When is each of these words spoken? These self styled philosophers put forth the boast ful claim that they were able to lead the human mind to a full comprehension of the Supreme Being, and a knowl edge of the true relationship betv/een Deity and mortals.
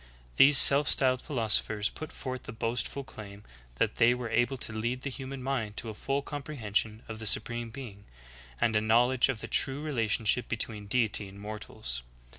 These 0.37 0.57
self 0.57 0.89
styled 0.89 1.21
philosophers 1.21 1.89
put 1.89 2.11
forth 2.11 2.45
the 2.45 2.51
boast 2.51 2.87
ful 2.87 3.03
claim 3.03 3.43
that 3.75 3.97
they 3.97 4.15
were 4.15 4.31
able 4.31 4.57
to 4.57 4.73
lead 4.73 5.03
the 5.03 5.11
human 5.11 5.43
mind 5.43 5.77
to 5.77 5.89
a 5.89 5.93
full 5.93 6.23
comprehension 6.23 7.03
of 7.07 7.19
the 7.19 7.27
Supreme 7.27 7.69
Being, 7.69 8.05
and 8.59 8.75
a 8.75 8.81
knowl 8.81 9.11
edge 9.11 9.29
of 9.29 9.41
the 9.41 9.47
true 9.47 9.83
relationship 9.83 10.49
betv/een 10.49 10.87
Deity 10.89 11.27
and 11.29 11.37
mortals. 11.39 12.01